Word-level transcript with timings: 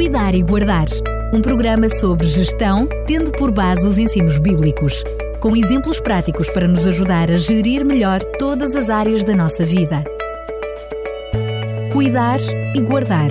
Cuidar 0.00 0.34
e 0.34 0.42
Guardar. 0.42 0.88
Um 1.30 1.42
programa 1.42 1.86
sobre 1.86 2.26
gestão, 2.26 2.88
tendo 3.06 3.30
por 3.32 3.52
base 3.52 3.86
os 3.86 3.98
ensinos 3.98 4.38
bíblicos, 4.38 5.04
com 5.42 5.54
exemplos 5.54 6.00
práticos 6.00 6.48
para 6.48 6.66
nos 6.66 6.86
ajudar 6.86 7.30
a 7.30 7.36
gerir 7.36 7.84
melhor 7.84 8.24
todas 8.38 8.74
as 8.74 8.88
áreas 8.88 9.26
da 9.26 9.36
nossa 9.36 9.62
vida. 9.62 10.02
Cuidar 11.92 12.40
e 12.74 12.80
Guardar. 12.80 13.30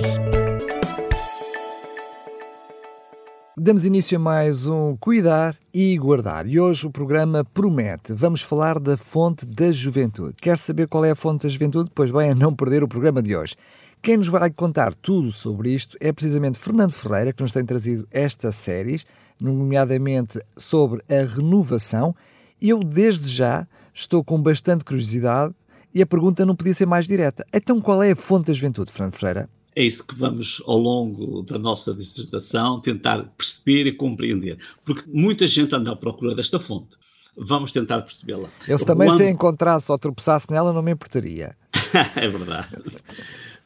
Damos 3.56 3.84
início 3.84 4.16
a 4.16 4.20
mais 4.20 4.68
um 4.68 4.96
Cuidar 4.96 5.56
e 5.74 5.98
Guardar. 5.98 6.46
E 6.46 6.60
hoje 6.60 6.86
o 6.86 6.90
programa 6.90 7.44
promete. 7.44 8.14
Vamos 8.14 8.42
falar 8.42 8.78
da 8.78 8.96
fonte 8.96 9.44
da 9.44 9.72
juventude. 9.72 10.34
Quer 10.40 10.56
saber 10.56 10.86
qual 10.86 11.04
é 11.04 11.10
a 11.10 11.16
fonte 11.16 11.42
da 11.42 11.48
juventude? 11.48 11.90
Pois 11.92 12.12
bem, 12.12 12.30
é 12.30 12.34
não 12.34 12.54
perder 12.54 12.84
o 12.84 12.88
programa 12.88 13.20
de 13.20 13.36
hoje. 13.36 13.56
Quem 14.02 14.16
nos 14.16 14.28
vai 14.28 14.50
contar 14.50 14.94
tudo 14.94 15.30
sobre 15.30 15.74
isto 15.74 15.94
é 16.00 16.10
precisamente 16.10 16.58
Fernando 16.58 16.92
Ferreira, 16.92 17.34
que 17.34 17.42
nos 17.42 17.52
tem 17.52 17.66
trazido 17.66 18.08
estas 18.10 18.54
séries, 18.54 19.04
nomeadamente 19.38 20.40
sobre 20.56 21.02
a 21.06 21.22
renovação. 21.22 22.16
Eu, 22.62 22.80
desde 22.82 23.28
já, 23.28 23.68
estou 23.92 24.24
com 24.24 24.40
bastante 24.40 24.86
curiosidade 24.86 25.54
e 25.94 26.00
a 26.00 26.06
pergunta 26.06 26.46
não 26.46 26.56
podia 26.56 26.72
ser 26.72 26.86
mais 26.86 27.06
direta. 27.06 27.44
Então, 27.52 27.78
qual 27.78 28.02
é 28.02 28.12
a 28.12 28.16
fonte 28.16 28.46
da 28.46 28.54
juventude, 28.54 28.90
Fernando 28.90 29.16
Ferreira? 29.16 29.50
É 29.76 29.84
isso 29.84 30.06
que 30.06 30.14
vamos, 30.14 30.62
ao 30.66 30.78
longo 30.78 31.42
da 31.42 31.58
nossa 31.58 31.92
dissertação, 31.92 32.80
tentar 32.80 33.22
perceber 33.36 33.86
e 33.86 33.92
compreender. 33.92 34.58
Porque 34.82 35.02
muita 35.12 35.46
gente 35.46 35.74
anda 35.76 35.92
à 35.92 35.96
procura 35.96 36.34
desta 36.34 36.58
fonte. 36.58 36.96
Vamos 37.36 37.70
tentar 37.70 38.00
percebê-la. 38.00 38.48
Eu, 38.66 38.78
se 38.78 38.86
também 38.86 39.08
Juan... 39.08 39.18
se 39.18 39.28
encontrasse 39.28 39.92
ou 39.92 39.98
tropeçasse 39.98 40.50
nela, 40.50 40.72
não 40.72 40.82
me 40.82 40.92
importaria. 40.92 41.54
é 42.16 42.28
verdade. 42.28 42.68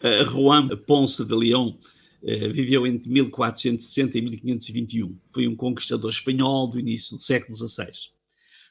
Uh, 0.04 0.22
Juan 0.30 0.68
Ponce 0.86 1.24
de 1.24 1.34
León 1.34 1.78
uh, 2.22 2.52
viveu 2.52 2.86
entre 2.86 3.08
1460 3.08 4.18
e 4.18 4.20
1521. 4.20 5.18
Foi 5.32 5.48
um 5.48 5.56
conquistador 5.56 6.10
espanhol 6.10 6.68
do 6.68 6.78
início 6.78 7.16
do 7.16 7.22
século 7.22 7.56
XVI. 7.56 7.90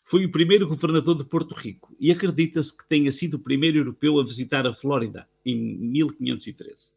Foi 0.06 0.26
o 0.26 0.32
primeiro 0.32 0.68
governador 0.68 1.18
de 1.18 1.24
Porto 1.24 1.56
Rico 1.56 1.96
e 2.00 2.12
acredita-se 2.12 2.78
que 2.78 2.88
tenha 2.88 3.12
sido 3.12 3.36
o 3.36 3.40
primeiro 3.40 3.80
europeu 3.80 4.20
a 4.20 4.24
visitar 4.24 4.68
a 4.68 4.74
Flórida 4.76 5.28
em 5.44 5.56
1513. 5.56 6.94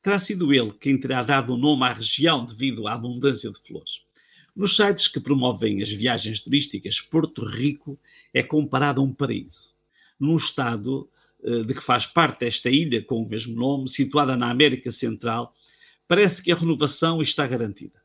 Terá 0.00 0.20
sido 0.20 0.52
ele 0.52 0.72
quem 0.78 0.96
terá 0.96 1.24
dado 1.24 1.54
o 1.54 1.58
nome 1.58 1.82
à 1.84 1.92
região 1.92 2.46
devido 2.46 2.86
à 2.86 2.94
abundância 2.94 3.50
de 3.50 3.58
flores. 3.58 4.04
Nos 4.54 4.76
sites 4.76 5.08
que 5.08 5.18
promovem 5.18 5.82
as 5.82 5.90
viagens 5.90 6.38
turísticas, 6.38 7.00
Porto 7.00 7.44
Rico 7.44 7.98
é 8.32 8.42
comparado 8.42 9.00
a 9.00 9.04
um 9.04 9.12
paraíso. 9.12 9.70
Num 10.18 10.36
estado 10.36 11.08
eh, 11.14 11.19
de 11.42 11.74
que 11.74 11.82
faz 11.82 12.06
parte 12.06 12.44
esta 12.44 12.70
ilha 12.70 13.02
com 13.02 13.22
o 13.22 13.28
mesmo 13.28 13.54
nome, 13.54 13.88
situada 13.88 14.36
na 14.36 14.50
América 14.50 14.90
Central, 14.92 15.52
parece 16.06 16.42
que 16.42 16.52
a 16.52 16.56
renovação 16.56 17.22
está 17.22 17.46
garantida. 17.46 18.00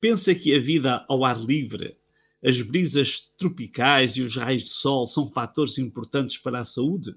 Pensa 0.00 0.34
que 0.34 0.54
a 0.54 0.60
vida 0.60 1.04
ao 1.08 1.24
ar 1.24 1.38
livre, 1.38 1.96
as 2.44 2.60
brisas 2.60 3.20
tropicais 3.38 4.16
e 4.16 4.22
os 4.22 4.36
raios 4.36 4.64
de 4.64 4.70
sol 4.70 5.06
são 5.06 5.30
fatores 5.30 5.78
importantes 5.78 6.36
para 6.36 6.60
a 6.60 6.64
saúde? 6.64 7.14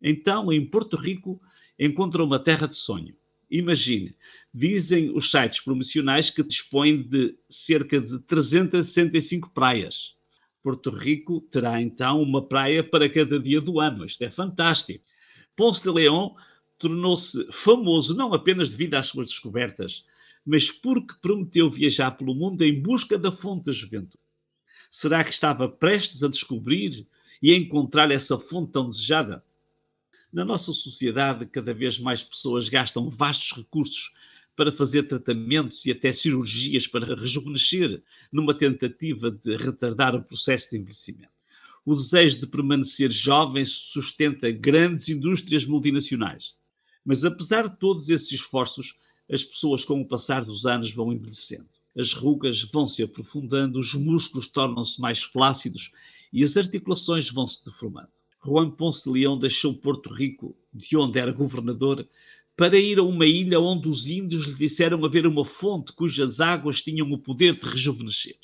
Então, 0.00 0.52
em 0.52 0.64
Porto 0.64 0.96
Rico, 0.96 1.40
encontra 1.78 2.24
uma 2.24 2.38
terra 2.38 2.66
de 2.66 2.76
sonho 2.76 3.14
Imagine, 3.50 4.14
dizem 4.52 5.10
os 5.10 5.30
sites 5.30 5.60
promocionais 5.60 6.30
que 6.30 6.42
dispõem 6.42 7.02
de 7.02 7.36
cerca 7.48 8.00
de 8.00 8.18
365 8.20 9.50
praias. 9.50 10.15
Porto 10.66 10.90
Rico 10.90 11.42
terá 11.42 11.80
então 11.80 12.20
uma 12.20 12.44
praia 12.44 12.82
para 12.82 13.08
cada 13.08 13.38
dia 13.38 13.60
do 13.60 13.78
ano. 13.78 14.04
Isto 14.04 14.24
é 14.24 14.30
fantástico. 14.30 15.04
Ponce 15.54 15.80
de 15.80 15.88
León 15.88 16.34
tornou-se 16.76 17.46
famoso 17.52 18.16
não 18.16 18.34
apenas 18.34 18.68
devido 18.68 18.94
às 18.94 19.06
suas 19.06 19.28
descobertas, 19.28 20.04
mas 20.44 20.68
porque 20.68 21.14
prometeu 21.22 21.70
viajar 21.70 22.10
pelo 22.10 22.34
mundo 22.34 22.62
em 22.62 22.82
busca 22.82 23.16
da 23.16 23.30
fonte 23.30 23.66
da 23.66 23.70
juventude. 23.70 24.18
Será 24.90 25.22
que 25.22 25.30
estava 25.30 25.68
prestes 25.68 26.24
a 26.24 26.28
descobrir 26.28 27.06
e 27.40 27.52
a 27.52 27.56
encontrar 27.56 28.10
essa 28.10 28.36
fonte 28.36 28.72
tão 28.72 28.88
desejada? 28.88 29.44
Na 30.32 30.44
nossa 30.44 30.72
sociedade, 30.72 31.46
cada 31.46 31.72
vez 31.72 31.96
mais 31.96 32.24
pessoas 32.24 32.68
gastam 32.68 33.08
vastos 33.08 33.56
recursos 33.56 34.12
para 34.56 34.72
fazer 34.72 35.04
tratamentos 35.04 35.84
e 35.84 35.92
até 35.92 36.10
cirurgias 36.12 36.86
para 36.86 37.14
rejuvenescer, 37.14 38.02
numa 38.32 38.56
tentativa 38.56 39.30
de 39.30 39.56
retardar 39.56 40.14
o 40.14 40.22
processo 40.22 40.70
de 40.70 40.78
envelhecimento. 40.78 41.36
O 41.84 41.94
desejo 41.94 42.40
de 42.40 42.46
permanecer 42.46 43.12
jovem 43.12 43.64
sustenta 43.64 44.50
grandes 44.50 45.08
indústrias 45.08 45.66
multinacionais. 45.66 46.56
Mas 47.04 47.24
apesar 47.24 47.68
de 47.68 47.78
todos 47.78 48.08
esses 48.08 48.32
esforços, 48.32 48.98
as 49.30 49.44
pessoas, 49.44 49.84
com 49.84 50.00
o 50.00 50.08
passar 50.08 50.44
dos 50.44 50.66
anos, 50.66 50.92
vão 50.92 51.12
envelhecendo. 51.12 51.68
As 51.96 52.12
rugas 52.12 52.62
vão 52.62 52.86
se 52.86 53.02
aprofundando, 53.02 53.78
os 53.78 53.94
músculos 53.94 54.48
tornam-se 54.48 55.00
mais 55.00 55.22
flácidos 55.22 55.92
e 56.32 56.42
as 56.42 56.56
articulações 56.56 57.30
vão 57.30 57.46
se 57.46 57.64
deformando. 57.64 58.10
Juan 58.44 58.70
Ponce 58.70 59.04
de 59.04 59.10
Leão 59.10 59.38
deixou 59.38 59.74
Porto 59.74 60.12
Rico, 60.12 60.56
de 60.72 60.96
onde 60.96 61.18
era 61.18 61.32
governador, 61.32 62.06
para 62.56 62.78
ir 62.78 62.98
a 62.98 63.02
uma 63.02 63.26
ilha 63.26 63.60
onde 63.60 63.86
os 63.86 64.08
índios 64.08 64.46
lhe 64.46 64.54
disseram 64.54 65.04
haver 65.04 65.26
uma 65.26 65.44
fonte 65.44 65.92
cujas 65.92 66.40
águas 66.40 66.80
tinham 66.80 67.10
o 67.12 67.18
poder 67.18 67.54
de 67.54 67.68
rejuvenescer. 67.68 68.38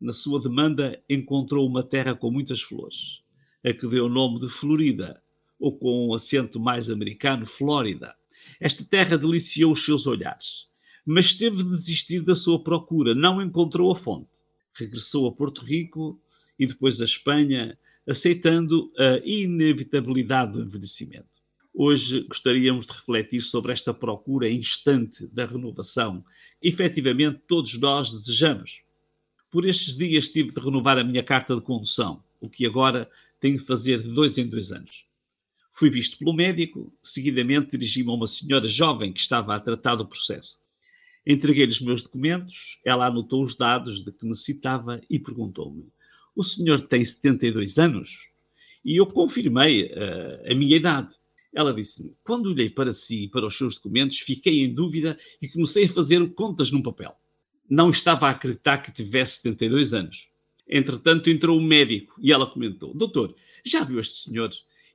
Na 0.00 0.12
sua 0.12 0.40
demanda, 0.40 0.98
encontrou 1.08 1.66
uma 1.66 1.82
terra 1.82 2.14
com 2.14 2.30
muitas 2.30 2.62
flores, 2.62 3.22
a 3.62 3.72
que 3.72 3.86
deu 3.86 4.06
o 4.06 4.08
nome 4.08 4.40
de 4.40 4.48
Florida, 4.48 5.22
ou 5.58 5.76
com 5.76 6.08
um 6.08 6.14
acento 6.14 6.58
mais 6.58 6.88
americano, 6.88 7.44
Flórida. 7.44 8.14
Esta 8.58 8.82
terra 8.82 9.18
deliciou 9.18 9.72
os 9.72 9.84
seus 9.84 10.06
olhares, 10.06 10.66
mas 11.04 11.34
teve 11.34 11.62
de 11.62 11.70
desistir 11.70 12.20
da 12.20 12.34
sua 12.34 12.62
procura, 12.62 13.14
não 13.14 13.42
encontrou 13.42 13.92
a 13.92 13.96
fonte. 13.96 14.30
Regressou 14.72 15.26
a 15.26 15.32
Porto 15.32 15.62
Rico 15.62 16.18
e 16.58 16.66
depois 16.66 17.00
a 17.00 17.04
Espanha, 17.04 17.78
aceitando 18.08 18.90
a 18.98 19.18
inevitabilidade 19.24 20.52
do 20.52 20.62
envelhecimento. 20.62 21.33
Hoje 21.76 22.20
gostaríamos 22.28 22.86
de 22.86 22.92
refletir 22.92 23.40
sobre 23.40 23.72
esta 23.72 23.92
procura 23.92 24.48
instante 24.48 25.26
da 25.26 25.44
renovação. 25.44 26.24
Efetivamente, 26.62 27.40
todos 27.48 27.76
nós 27.80 28.12
desejamos. 28.12 28.84
Por 29.50 29.66
estes 29.66 29.96
dias 29.96 30.28
tive 30.28 30.52
de 30.52 30.60
renovar 30.60 30.98
a 30.98 31.02
minha 31.02 31.22
carta 31.22 31.52
de 31.56 31.60
condução, 31.60 32.22
o 32.40 32.48
que 32.48 32.64
agora 32.64 33.10
tenho 33.40 33.58
de 33.58 33.64
fazer 33.64 34.00
de 34.00 34.08
dois 34.14 34.38
em 34.38 34.46
dois 34.46 34.70
anos. 34.70 35.04
Fui 35.72 35.90
visto 35.90 36.16
pelo 36.16 36.32
médico, 36.32 36.92
seguidamente 37.02 37.72
dirigi-me 37.72 38.08
a 38.08 38.14
uma 38.14 38.28
senhora 38.28 38.68
jovem 38.68 39.12
que 39.12 39.18
estava 39.18 39.56
a 39.56 39.58
tratar 39.58 39.96
do 39.96 40.06
processo. 40.06 40.60
Entreguei-lhe 41.26 41.72
os 41.72 41.80
meus 41.80 42.04
documentos, 42.04 42.78
ela 42.84 43.06
anotou 43.06 43.42
os 43.42 43.56
dados 43.56 44.04
de 44.04 44.12
que 44.12 44.24
necessitava 44.24 45.00
e 45.10 45.18
perguntou-me: 45.18 45.88
o 46.36 46.44
senhor 46.44 46.82
tem 46.82 47.04
72 47.04 47.78
anos? 47.78 48.28
E 48.84 48.96
eu 49.00 49.06
confirmei 49.06 49.86
uh, 49.86 50.52
a 50.52 50.54
minha 50.54 50.76
idade. 50.76 51.16
Ela 51.54 51.72
disse-me: 51.72 52.14
Quando 52.24 52.50
olhei 52.50 52.68
para 52.68 52.92
si 52.92 53.24
e 53.24 53.28
para 53.28 53.46
os 53.46 53.56
seus 53.56 53.76
documentos, 53.76 54.18
fiquei 54.18 54.64
em 54.64 54.74
dúvida 54.74 55.16
e 55.40 55.48
comecei 55.48 55.84
a 55.84 55.88
fazer 55.88 56.34
contas 56.34 56.70
num 56.70 56.82
papel. 56.82 57.14
Não 57.68 57.90
estava 57.90 58.26
a 58.26 58.30
acreditar 58.30 58.78
que 58.78 58.92
tivesse 58.92 59.36
72 59.36 59.94
anos. 59.94 60.28
Entretanto, 60.68 61.30
entrou 61.30 61.58
um 61.58 61.64
médico 61.64 62.14
e 62.20 62.32
ela 62.32 62.46
comentou: 62.46 62.92
Doutor, 62.92 63.34
já 63.64 63.84
viu 63.84 64.00
este 64.00 64.16
senhor? 64.16 64.50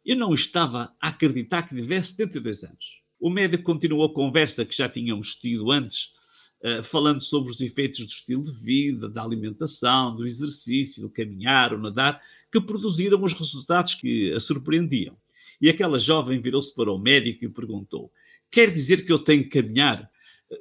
Eu 0.06 0.18
não 0.18 0.34
estava 0.34 0.94
a 1.00 1.10
acreditar 1.10 1.64
que 1.64 1.76
tivesse 1.76 2.10
72 2.10 2.64
anos. 2.64 3.02
O 3.20 3.30
médico 3.30 3.64
continuou 3.64 4.06
a 4.06 4.14
conversa 4.14 4.66
que 4.66 4.76
já 4.76 4.88
tínhamos 4.88 5.36
tido 5.36 5.72
antes 5.72 6.14
eh, 6.62 6.84
falando 6.84 7.22
sobre 7.22 7.52
os 7.52 7.62
efeitos 7.62 8.06
do 8.06 8.10
estilo 8.10 8.44
de 8.44 8.52
vida, 8.52 9.08
da 9.08 9.24
alimentação, 9.24 10.14
do 10.14 10.26
exercício, 10.26 11.02
do 11.02 11.10
caminhar, 11.10 11.74
o 11.74 11.80
nadar, 11.80 12.22
que 12.52 12.60
produziram 12.60 13.24
os 13.24 13.32
resultados 13.32 13.96
que 13.96 14.34
a 14.34 14.40
surpreendiam. 14.42 15.16
E 15.62 15.70
aquela 15.70 16.00
jovem 16.00 16.40
virou-se 16.40 16.74
para 16.74 16.92
o 16.92 16.98
médico 16.98 17.46
e 17.46 17.50
perguntou: 17.50 18.12
Quer 18.50 18.72
dizer 18.72 19.06
que 19.06 19.12
eu 19.12 19.20
tenho 19.20 19.44
que 19.44 19.62
caminhar? 19.62 20.10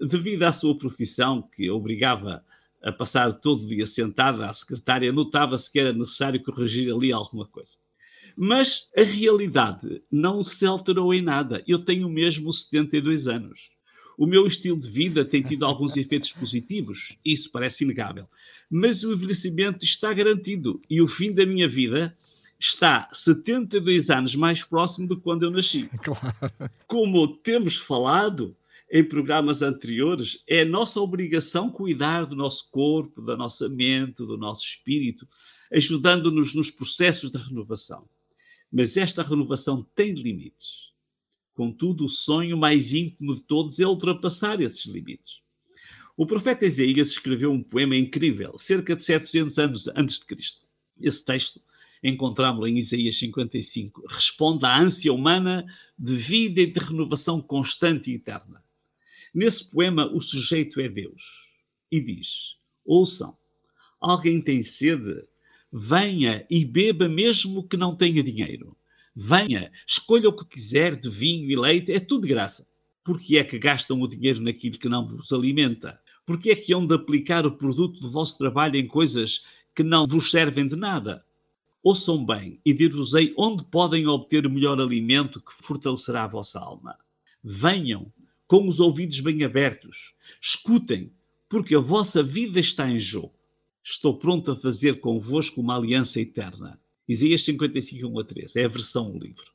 Devido 0.00 0.42
à 0.42 0.52
sua 0.52 0.76
profissão, 0.76 1.42
que 1.42 1.70
obrigava 1.70 2.44
a 2.82 2.92
passar 2.92 3.32
todo 3.32 3.64
o 3.64 3.66
dia 3.66 3.86
sentada 3.86 4.46
à 4.46 4.52
secretária, 4.52 5.12
notava-se 5.12 5.70
que 5.70 5.78
era 5.78 5.92
necessário 5.92 6.42
corrigir 6.42 6.92
ali 6.92 7.12
alguma 7.12 7.46
coisa. 7.46 7.76
Mas 8.36 8.88
a 8.96 9.02
realidade 9.02 10.02
não 10.10 10.44
se 10.44 10.64
alterou 10.64 11.12
em 11.12 11.22
nada. 11.22 11.62
Eu 11.66 11.80
tenho 11.80 12.08
mesmo 12.08 12.52
72 12.52 13.26
anos. 13.26 13.70
O 14.16 14.26
meu 14.26 14.46
estilo 14.46 14.80
de 14.80 14.90
vida 14.90 15.24
tem 15.24 15.42
tido 15.42 15.64
alguns 15.64 15.94
efeitos 15.98 16.32
positivos, 16.32 17.16
isso 17.24 17.50
parece 17.50 17.84
inegável. 17.84 18.28
Mas 18.70 19.02
o 19.02 19.12
envelhecimento 19.12 19.84
está 19.84 20.12
garantido 20.12 20.80
e 20.90 21.00
o 21.00 21.08
fim 21.08 21.32
da 21.32 21.46
minha 21.46 21.68
vida 21.68 22.14
está 22.58 23.08
72 23.12 24.10
anos 24.10 24.34
mais 24.34 24.64
próximo 24.64 25.08
de 25.08 25.16
quando 25.16 25.44
eu 25.44 25.50
nasci. 25.50 25.88
Claro. 26.02 26.70
Como 26.86 27.36
temos 27.36 27.76
falado 27.76 28.56
em 28.90 29.04
programas 29.04 29.60
anteriores, 29.62 30.42
é 30.46 30.64
nossa 30.64 31.00
obrigação 31.00 31.70
cuidar 31.70 32.24
do 32.24 32.34
nosso 32.34 32.70
corpo, 32.70 33.20
da 33.20 33.36
nossa 33.36 33.68
mente, 33.68 34.24
do 34.24 34.38
nosso 34.38 34.64
espírito, 34.64 35.28
ajudando-nos 35.72 36.54
nos 36.54 36.70
processos 36.70 37.30
de 37.30 37.38
renovação. 37.38 38.08
Mas 38.72 38.96
esta 38.96 39.22
renovação 39.22 39.86
tem 39.94 40.14
limites. 40.14 40.88
Contudo, 41.54 42.04
o 42.04 42.08
sonho 42.08 42.56
mais 42.56 42.94
íntimo 42.94 43.34
de 43.34 43.42
todos 43.42 43.78
é 43.78 43.86
ultrapassar 43.86 44.60
esses 44.60 44.86
limites. 44.86 45.40
O 46.16 46.26
profeta 46.26 46.66
Isaías 46.66 47.10
escreveu 47.10 47.52
um 47.52 47.62
poema 47.62 47.96
incrível, 47.96 48.56
cerca 48.58 48.96
de 48.96 49.04
700 49.04 49.58
anos 49.58 49.88
antes 49.88 50.18
de 50.18 50.26
Cristo. 50.26 50.66
Esse 51.00 51.24
texto, 51.24 51.60
encontramos-lo 52.02 52.66
em 52.66 52.78
Isaías 52.78 53.18
55, 53.18 54.06
responde 54.08 54.64
à 54.64 54.80
ânsia 54.80 55.12
humana 55.12 55.66
de 55.98 56.16
vida 56.16 56.60
e 56.60 56.66
de 56.66 56.78
renovação 56.78 57.40
constante 57.40 58.10
e 58.10 58.14
eterna. 58.14 58.62
Nesse 59.34 59.70
poema, 59.70 60.06
o 60.12 60.20
sujeito 60.20 60.80
é 60.80 60.88
Deus 60.88 61.48
e 61.90 62.00
diz: 62.00 62.56
Ouçam, 62.84 63.36
alguém 64.00 64.40
tem 64.40 64.62
sede? 64.62 65.22
Venha 65.70 66.46
e 66.48 66.64
beba, 66.64 67.08
mesmo 67.08 67.66
que 67.66 67.76
não 67.76 67.94
tenha 67.94 68.22
dinheiro. 68.22 68.76
Venha, 69.14 69.70
escolha 69.86 70.28
o 70.28 70.36
que 70.36 70.46
quiser 70.46 70.96
de 70.96 71.10
vinho 71.10 71.50
e 71.50 71.56
leite, 71.56 71.92
é 71.92 72.00
tudo 72.00 72.22
de 72.22 72.28
graça. 72.28 72.66
Porque 73.04 73.36
é 73.36 73.44
que 73.44 73.58
gastam 73.58 74.00
o 74.00 74.08
dinheiro 74.08 74.40
naquilo 74.40 74.78
que 74.78 74.88
não 74.88 75.06
vos 75.06 75.32
alimenta? 75.32 76.00
Porque 76.24 76.50
é 76.50 76.54
que 76.54 76.72
hão 76.72 76.86
de 76.86 76.94
aplicar 76.94 77.46
o 77.46 77.56
produto 77.56 78.00
do 78.00 78.10
vosso 78.10 78.38
trabalho 78.38 78.76
em 78.76 78.86
coisas 78.86 79.44
que 79.74 79.82
não 79.82 80.06
vos 80.06 80.30
servem 80.30 80.68
de 80.68 80.76
nada? 80.76 81.24
Ouçam 81.82 82.24
bem 82.24 82.60
e 82.64 82.72
dir-vos-ei 82.72 83.32
onde 83.36 83.64
podem 83.64 84.06
obter 84.06 84.46
o 84.46 84.50
melhor 84.50 84.80
alimento 84.80 85.40
que 85.40 85.52
fortalecerá 85.52 86.24
a 86.24 86.28
vossa 86.28 86.58
alma. 86.58 86.98
Venham 87.42 88.12
com 88.46 88.66
os 88.66 88.80
ouvidos 88.80 89.20
bem 89.20 89.44
abertos, 89.44 90.14
escutem, 90.40 91.12
porque 91.48 91.74
a 91.74 91.80
vossa 91.80 92.22
vida 92.22 92.58
está 92.58 92.90
em 92.90 92.98
jogo. 92.98 93.34
Estou 93.82 94.18
pronto 94.18 94.50
a 94.50 94.56
fazer 94.56 95.00
convosco 95.00 95.60
uma 95.60 95.76
aliança 95.76 96.20
eterna. 96.20 96.80
Isaías 97.08 97.42
55, 97.44 98.06
1 98.06 98.18
a 98.18 98.24
3. 98.24 98.56
É 98.56 98.64
a 98.64 98.68
versão 98.68 99.10
do 99.10 99.18
livro. 99.18 99.50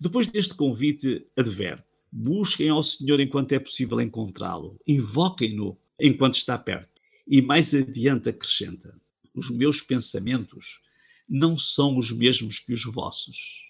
Depois 0.00 0.26
deste 0.26 0.54
convite, 0.54 1.26
adverte: 1.36 1.84
busquem 2.10 2.68
ao 2.68 2.82
Senhor 2.82 3.20
enquanto 3.20 3.52
é 3.52 3.58
possível 3.58 4.00
encontrá-lo, 4.00 4.80
invoquem-no 4.86 5.76
enquanto 6.00 6.36
está 6.36 6.56
perto. 6.56 7.00
E 7.26 7.42
mais 7.42 7.74
adiante 7.74 8.28
acrescenta: 8.28 8.98
os 9.34 9.50
meus 9.50 9.80
pensamentos 9.80 10.82
não 11.28 11.56
são 11.56 11.98
os 11.98 12.10
mesmos 12.10 12.58
que 12.58 12.72
os 12.72 12.84
vossos. 12.84 13.64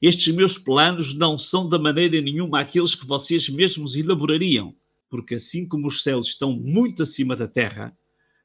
Estes 0.00 0.34
meus 0.34 0.58
planos 0.58 1.14
não 1.14 1.38
são 1.38 1.68
da 1.68 1.78
maneira 1.78 2.20
nenhuma 2.20 2.60
aqueles 2.60 2.94
que 2.94 3.06
vocês 3.06 3.48
mesmos 3.48 3.94
elaborariam, 3.94 4.74
porque 5.08 5.36
assim 5.36 5.66
como 5.66 5.86
os 5.86 6.02
céus 6.02 6.28
estão 6.28 6.52
muito 6.52 7.02
acima 7.02 7.36
da 7.36 7.46
terra, 7.46 7.96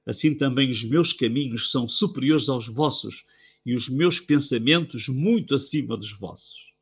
assim 0.06 0.36
também 0.36 0.70
os 0.70 0.84
meus 0.84 1.14
caminhos 1.14 1.72
são 1.72 1.88
superiores 1.88 2.48
aos 2.48 2.68
vossos 2.68 3.26
e 3.66 3.74
os 3.74 3.90
meus 3.90 4.20
pensamentos 4.20 5.08
muito 5.08 5.56
acima 5.56 5.98
dos 5.98 6.12
vossos. 6.12 6.74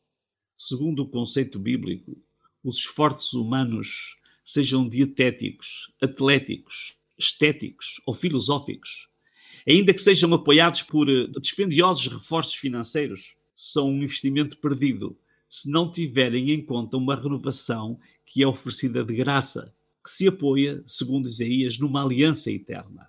Segundo 0.58 1.04
o 1.04 1.08
conceito 1.08 1.58
bíblico, 1.58 2.22
os 2.64 2.78
esforços 2.78 3.34
humanos, 3.34 4.18
sejam 4.44 4.88
dietéticos, 4.88 5.92
atléticos, 6.02 6.96
estéticos 7.18 8.02
ou 8.06 8.14
filosóficos, 8.14 9.08
ainda 9.68 9.94
que 9.94 10.02
sejam 10.02 10.34
apoiados 10.34 10.82
por 10.82 11.10
eh, 11.10 11.28
dispendiosos 11.40 12.08
reforços 12.08 12.56
financeiros, 12.56 13.36
são 13.56 13.90
um 13.90 14.04
investimento 14.04 14.58
perdido 14.58 15.18
se 15.48 15.70
não 15.70 15.92
tiverem 15.92 16.52
em 16.52 16.64
conta 16.64 16.98
uma 16.98 17.16
renovação 17.16 18.00
que 18.26 18.44
é 18.44 18.48
oferecida 18.48 19.04
de 19.04 19.16
graça, 19.16 19.74
que 20.04 20.10
se 20.10 20.28
apoia, 20.28 20.84
segundo 20.86 21.28
Isaías, 21.28 21.80
numa 21.80 22.04
aliança 22.04 22.52
eterna. 22.52 23.08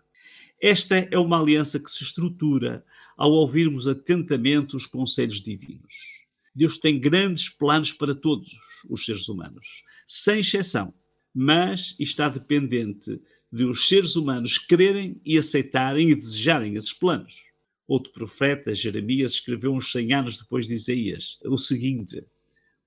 Esta 0.60 0.96
é 0.96 1.18
uma 1.18 1.40
aliança 1.40 1.78
que 1.78 1.90
se 1.90 2.02
estrutura 2.02 2.84
ao 3.16 3.32
ouvirmos 3.32 3.88
atentamente 3.88 4.76
os 4.76 4.86
conselhos 4.86 5.42
divinos. 5.42 6.24
Deus 6.54 6.78
tem 6.78 6.98
grandes 6.98 7.48
planos 7.48 7.92
para 7.92 8.14
todos 8.14 8.50
os 8.88 9.04
seres 9.04 9.28
humanos, 9.28 9.82
sem 10.06 10.38
exceção, 10.38 10.94
mas 11.34 11.94
está 11.98 12.28
dependente 12.28 13.20
de 13.56 13.64
os 13.64 13.88
seres 13.88 14.16
humanos 14.16 14.58
quererem 14.58 15.18
e 15.24 15.38
aceitarem 15.38 16.10
e 16.10 16.14
desejarem 16.14 16.74
esses 16.74 16.92
planos. 16.92 17.42
Outro 17.88 18.12
profeta, 18.12 18.74
Jeremias, 18.74 19.32
escreveu 19.32 19.72
uns 19.72 19.90
100 19.92 20.12
anos 20.12 20.38
depois 20.38 20.66
de 20.66 20.74
Isaías 20.74 21.38
o 21.42 21.56
seguinte: 21.56 22.22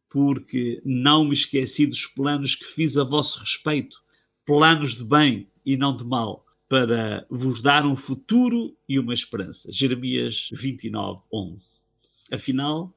Porque 0.07 0.80
não 0.86 1.25
me 1.25 1.33
esqueci 1.33 1.88
dos 1.88 2.06
planos 2.06 2.54
que 2.54 2.66
fiz 2.66 2.98
a 2.98 3.04
vosso 3.04 3.39
respeito, 3.39 3.98
planos 4.45 4.94
de 4.94 5.04
bem 5.04 5.48
e 5.66 5.75
não 5.75 5.98
de 5.98 6.04
mal, 6.04 6.45
para 6.68 7.25
vos 7.31 7.63
dar 7.63 7.83
um 7.83 7.95
futuro 7.95 8.77
e 8.88 9.00
uma 9.00 9.13
esperança. 9.13 9.72
Jeremias 9.72 10.50
29, 10.51 11.22
11. 11.33 11.89
Afinal, 12.31 12.94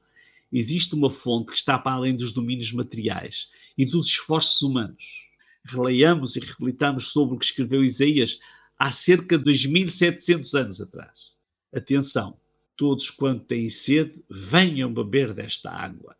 existe 0.51 0.93
uma 0.93 1.09
fonte 1.09 1.53
que 1.53 1.57
está 1.57 1.79
para 1.79 1.93
além 1.93 2.15
dos 2.15 2.31
domínios 2.31 2.71
materiais 2.71 3.49
e 3.75 3.83
dos 3.83 4.07
esforços 4.07 4.61
humanos. 4.61 5.22
Releiamos 5.65 6.35
e 6.35 6.39
reflitamos 6.39 7.11
sobre 7.11 7.35
o 7.35 7.39
que 7.39 7.45
escreveu 7.45 7.83
Isaías 7.83 8.39
há 8.77 8.91
cerca 8.91 9.37
de 9.37 9.51
2.700 9.51 10.59
anos 10.59 10.81
atrás. 10.81 11.31
Atenção, 11.73 12.37
todos 12.75 13.09
quanto 13.09 13.45
têm 13.45 13.69
sede, 13.69 14.23
venham 14.29 14.93
beber 14.93 15.33
desta 15.33 15.71
água. 15.71 16.15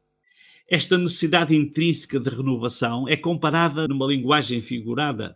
Esta 0.67 0.97
necessidade 0.97 1.55
intrínseca 1.55 2.19
de 2.19 2.29
renovação 2.29 3.07
é 3.07 3.17
comparada, 3.17 3.87
numa 3.87 4.07
linguagem 4.07 4.61
figurada, 4.61 5.35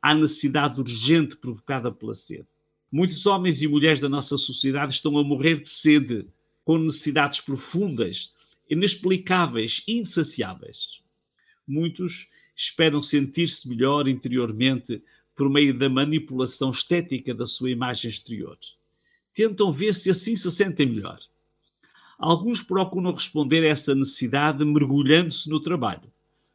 à 0.00 0.14
necessidade 0.14 0.80
urgente 0.80 1.36
provocada 1.36 1.90
pela 1.90 2.14
sede. 2.14 2.46
Muitos 2.90 3.26
homens 3.26 3.60
e 3.60 3.66
mulheres 3.66 4.00
da 4.00 4.08
nossa 4.08 4.38
sociedade 4.38 4.94
estão 4.94 5.18
a 5.18 5.24
morrer 5.24 5.60
de 5.60 5.68
sede, 5.68 6.26
com 6.64 6.78
necessidades 6.78 7.40
profundas, 7.40 8.32
inexplicáveis, 8.70 9.82
insaciáveis. 9.86 11.02
Muitos 11.66 12.30
esperam 12.58 13.00
sentir-se 13.00 13.68
melhor 13.68 14.08
interiormente 14.08 15.00
por 15.36 15.48
meio 15.48 15.78
da 15.78 15.88
manipulação 15.88 16.70
estética 16.70 17.32
da 17.32 17.46
sua 17.46 17.70
imagem 17.70 18.10
exterior. 18.10 18.58
Tentam 19.32 19.70
ver 19.70 19.94
se 19.94 20.10
assim 20.10 20.34
se 20.34 20.50
sentem 20.50 20.84
melhor. 20.84 21.20
Alguns 22.18 22.60
procuram 22.60 23.12
responder 23.12 23.64
a 23.64 23.68
essa 23.68 23.94
necessidade 23.94 24.64
mergulhando-se 24.64 25.48
no 25.48 25.60
trabalho. 25.60 26.12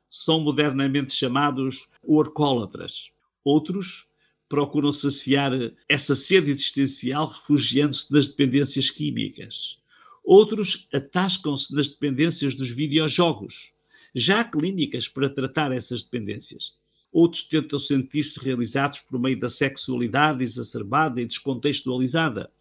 São 0.10 0.42
modernamente 0.42 1.14
chamados 1.14 1.88
workólatras. 2.04 3.10
Outros 3.42 4.10
procuram 4.50 4.92
saciar 4.92 5.54
essa 5.88 6.16
sede 6.16 6.52
existencial 6.52 7.28
refugiando-se 7.28 8.12
nas 8.12 8.28
dependências 8.28 8.90
químicas. 8.90 9.82
Outros 10.22 10.90
atascam-se 10.94 11.74
nas 11.74 11.88
dependências 11.88 12.56
dos 12.56 12.70
videojogos. 12.70 13.72
Já 14.14 14.42
há 14.42 14.44
clínicas 14.44 15.08
para 15.08 15.30
tratar 15.30 15.72
essas 15.72 16.04
dependências. 16.04 16.74
Outros 17.12 17.44
tentam 17.44 17.80
sentir-se 17.80 18.40
realizados 18.40 19.00
por 19.00 19.20
meio 19.20 19.40
da 19.40 19.50
sexualidade 19.50 20.44
exacerbada 20.44 21.22
e 21.22 21.26
descontextualizada. 21.26 22.52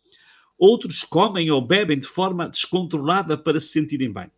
Outros 0.59 1.03
comem 1.03 1.51
ou 1.51 1.61
bebem 1.61 1.99
de 1.99 2.07
forma 2.07 2.49
descontrolada 2.49 3.37
para 3.37 3.59
se 3.59 3.69
sentirem 3.69 4.13
bem. 4.13 4.31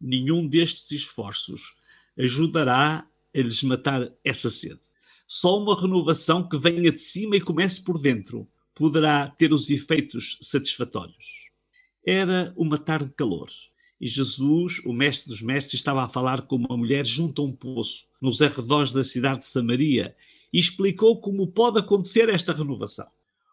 Nenhum 0.00 0.46
destes 0.46 0.90
esforços 0.90 1.76
ajudará 2.18 3.06
a 3.34 3.38
lhes 3.38 3.62
matar 3.62 4.10
essa 4.24 4.50
sede. 4.50 4.80
Só 5.26 5.58
uma 5.62 5.78
renovação 5.78 6.48
que 6.48 6.58
venha 6.58 6.90
de 6.90 7.00
cima 7.00 7.36
e 7.36 7.40
comece 7.40 7.84
por 7.84 8.00
dentro 8.00 8.48
poderá 8.74 9.28
ter 9.28 9.52
os 9.52 9.68
efeitos 9.70 10.38
satisfatórios. 10.40 11.50
Era 12.06 12.54
uma 12.56 12.78
tarde 12.78 13.08
de 13.08 13.14
calor 13.14 13.48
e 14.00 14.06
Jesus, 14.06 14.80
o 14.84 14.92
mestre 14.92 15.28
dos 15.28 15.42
mestres, 15.42 15.74
estava 15.74 16.04
a 16.04 16.08
falar 16.08 16.42
com 16.42 16.56
uma 16.56 16.76
mulher 16.76 17.04
junto 17.04 17.42
a 17.42 17.44
um 17.44 17.52
poço, 17.52 18.06
nos 18.20 18.40
arredores 18.40 18.92
da 18.92 19.02
cidade 19.02 19.40
de 19.40 19.46
Samaria, 19.46 20.14
e 20.52 20.58
explicou 20.58 21.20
como 21.20 21.46
pode 21.46 21.78
acontecer 21.78 22.28
esta 22.28 22.52
renovação. 22.52 23.08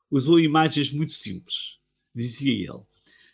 Usou 0.09 0.39
imagens 0.39 0.91
muito 0.91 1.13
simples. 1.13 1.77
Dizia 2.13 2.53
ele: 2.53 2.83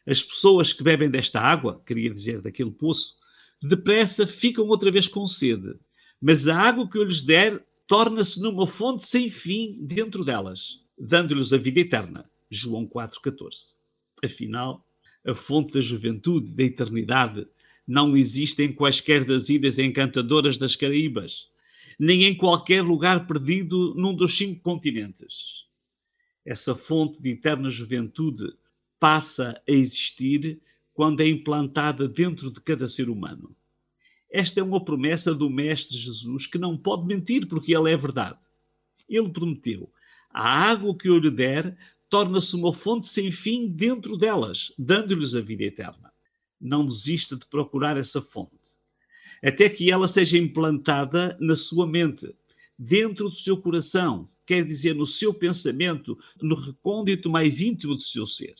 As 0.07 0.23
pessoas 0.23 0.73
que 0.73 0.83
bebem 0.83 1.09
desta 1.09 1.39
água, 1.39 1.81
queria 1.85 2.09
dizer 2.09 2.41
daquele 2.41 2.71
poço, 2.71 3.17
depressa 3.61 4.25
ficam 4.25 4.67
outra 4.67 4.89
vez 4.89 5.07
com 5.07 5.27
sede, 5.27 5.75
mas 6.19 6.47
a 6.47 6.57
água 6.57 6.89
que 6.89 6.97
eu 6.97 7.03
lhes 7.03 7.21
der 7.21 7.63
torna-se 7.87 8.39
numa 8.39 8.65
fonte 8.65 9.05
sem 9.05 9.29
fim 9.29 9.77
dentro 9.81 10.23
delas, 10.23 10.79
dando-lhes 10.97 11.51
a 11.51 11.57
vida 11.57 11.81
eterna. 11.81 12.29
João 12.49 12.87
4,14. 12.87 13.75
Afinal, 14.23 14.85
a 15.25 15.33
fonte 15.33 15.73
da 15.73 15.81
juventude, 15.81 16.51
da 16.51 16.63
eternidade, 16.63 17.47
não 17.87 18.15
existe 18.15 18.63
em 18.63 18.71
quaisquer 18.71 19.25
das 19.25 19.49
ilhas 19.49 19.77
encantadoras 19.77 20.57
das 20.57 20.75
Caraíbas, 20.75 21.49
nem 21.99 22.25
em 22.25 22.35
qualquer 22.35 22.81
lugar 22.81 23.27
perdido 23.27 23.93
num 23.95 24.15
dos 24.15 24.37
cinco 24.37 24.61
continentes. 24.61 25.65
Essa 26.45 26.75
fonte 26.75 27.21
de 27.21 27.31
eterna 27.31 27.69
juventude 27.69 28.53
passa 28.99 29.61
a 29.67 29.71
existir 29.71 30.59
quando 30.93 31.21
é 31.21 31.27
implantada 31.27 32.07
dentro 32.07 32.51
de 32.51 32.59
cada 32.61 32.87
ser 32.87 33.09
humano. 33.09 33.55
Esta 34.29 34.59
é 34.59 34.63
uma 34.63 34.83
promessa 34.83 35.35
do 35.35 35.49
Mestre 35.49 35.97
Jesus 35.97 36.47
que 36.47 36.57
não 36.57 36.77
pode 36.77 37.05
mentir, 37.05 37.47
porque 37.47 37.75
ela 37.75 37.89
é 37.89 37.97
verdade. 37.97 38.39
Ele 39.09 39.29
prometeu: 39.29 39.91
a 40.29 40.69
água 40.69 40.95
que 40.95 41.09
eu 41.09 41.17
lhe 41.17 41.29
der 41.29 41.77
torna-se 42.11 42.53
uma 42.57 42.73
fonte 42.73 43.07
sem 43.07 43.31
fim 43.31 43.69
dentro 43.69 44.17
delas, 44.17 44.73
dando-lhes 44.77 45.33
a 45.33 45.39
vida 45.39 45.63
eterna. 45.63 46.11
Não 46.59 46.85
desista 46.85 47.37
de 47.37 47.45
procurar 47.45 47.95
essa 47.95 48.21
fonte, 48.21 48.69
até 49.41 49.69
que 49.69 49.89
ela 49.89 50.09
seja 50.09 50.37
implantada 50.37 51.37
na 51.39 51.55
sua 51.55 51.87
mente, 51.87 52.35
dentro 52.77 53.29
do 53.29 53.35
seu 53.35 53.55
coração, 53.55 54.29
quer 54.45 54.65
dizer 54.67 54.93
no 54.93 55.05
seu 55.05 55.33
pensamento, 55.33 56.19
no 56.41 56.53
recôndito 56.53 57.29
mais 57.29 57.61
íntimo 57.61 57.95
do 57.95 58.03
seu 58.03 58.27
ser. 58.27 58.55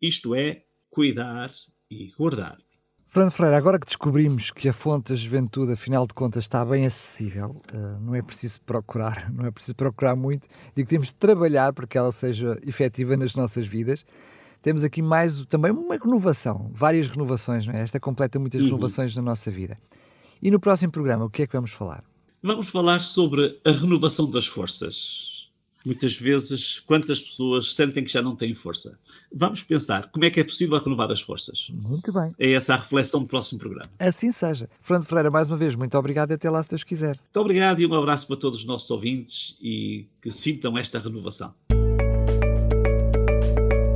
Isto 0.00 0.34
é, 0.34 0.66
cuidar 0.90 1.50
e 1.90 2.12
guardar. 2.12 2.58
Fernando 3.06 3.32
Freire, 3.32 3.54
agora 3.54 3.78
que 3.78 3.86
descobrimos 3.86 4.50
que 4.50 4.68
a 4.68 4.72
fonte 4.72 5.12
da 5.12 5.14
juventude, 5.14 5.72
afinal 5.72 6.06
de 6.06 6.14
contas, 6.14 6.44
está 6.44 6.64
bem 6.64 6.84
acessível, 6.84 7.56
uh, 7.72 8.00
não 8.00 8.14
é 8.14 8.22
preciso 8.22 8.60
procurar, 8.62 9.30
não 9.34 9.46
é 9.46 9.50
preciso 9.50 9.76
procurar 9.76 10.16
muito, 10.16 10.48
e 10.76 10.82
que 10.82 10.88
temos 10.88 11.08
de 11.08 11.14
trabalhar 11.14 11.72
para 11.72 11.86
que 11.86 11.96
ela 11.96 12.10
seja 12.10 12.58
efetiva 12.66 13.16
nas 13.16 13.34
nossas 13.34 13.66
vidas. 13.66 14.04
Temos 14.62 14.82
aqui 14.82 15.02
mais 15.02 15.44
também 15.46 15.70
uma 15.70 15.96
renovação, 15.96 16.70
várias 16.72 17.08
renovações, 17.08 17.66
não 17.66 17.74
é? 17.74 17.82
Esta 17.82 18.00
completa 18.00 18.38
muitas 18.38 18.60
uhum. 18.62 18.68
renovações 18.68 19.14
na 19.14 19.22
nossa 19.22 19.50
vida. 19.50 19.78
E 20.42 20.50
no 20.50 20.58
próximo 20.58 20.90
programa, 20.90 21.26
o 21.26 21.30
que 21.30 21.42
é 21.42 21.46
que 21.46 21.52
vamos 21.52 21.72
falar? 21.72 22.02
Vamos 22.42 22.68
falar 22.68 23.00
sobre 23.00 23.60
a 23.64 23.70
renovação 23.70 24.28
das 24.28 24.46
forças 24.46 25.33
muitas 25.84 26.16
vezes, 26.16 26.80
quantas 26.80 27.20
pessoas 27.20 27.74
sentem 27.74 28.02
que 28.02 28.10
já 28.10 28.22
não 28.22 28.34
têm 28.34 28.54
força. 28.54 28.98
Vamos 29.32 29.62
pensar 29.62 30.10
como 30.10 30.24
é 30.24 30.30
que 30.30 30.40
é 30.40 30.44
possível 30.44 30.78
renovar 30.78 31.10
as 31.10 31.20
forças. 31.20 31.66
Muito 31.70 32.12
bem. 32.12 32.34
É 32.38 32.52
essa 32.52 32.74
a 32.74 32.76
reflexão 32.78 33.20
do 33.20 33.26
próximo 33.26 33.58
programa. 33.58 33.90
Assim 33.98 34.32
seja. 34.32 34.68
Fernando 34.80 35.06
Ferreira, 35.06 35.30
mais 35.30 35.50
uma 35.50 35.56
vez, 35.56 35.74
muito 35.74 35.96
obrigado 35.98 36.30
e 36.30 36.34
até 36.34 36.48
lá 36.48 36.62
se 36.62 36.70
Deus 36.70 36.84
quiser. 36.84 37.16
Muito 37.16 37.40
obrigado 37.40 37.80
e 37.80 37.86
um 37.86 37.94
abraço 37.94 38.26
para 38.26 38.36
todos 38.36 38.60
os 38.60 38.64
nossos 38.64 38.90
ouvintes 38.90 39.56
e 39.60 40.06
que 40.22 40.30
sintam 40.30 40.78
esta 40.78 40.98
renovação. 40.98 41.52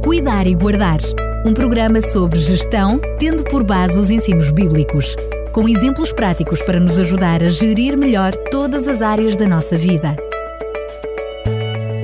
Cuidar 0.04 0.46
e 0.46 0.54
Guardar 0.54 1.00
um 1.46 1.54
programa 1.54 2.00
sobre 2.02 2.40
gestão, 2.40 3.00
tendo 3.18 3.44
por 3.44 3.62
base 3.62 3.98
os 3.98 4.10
ensinos 4.10 4.50
bíblicos, 4.50 5.14
com 5.52 5.68
exemplos 5.68 6.12
práticos 6.12 6.60
para 6.60 6.80
nos 6.80 6.98
ajudar 6.98 7.42
a 7.42 7.48
gerir 7.48 7.96
melhor 7.96 8.34
todas 8.50 8.88
as 8.88 9.00
áreas 9.00 9.36
da 9.36 9.46
nossa 9.46 9.76
vida 9.78 10.16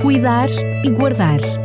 cuidar 0.05 0.51
e 0.83 0.89
guardar. 0.91 1.64